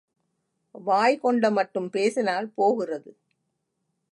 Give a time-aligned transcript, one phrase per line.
[0.71, 3.11] வாய் கொண்ட மட்டும் பேசினால் போகிறது.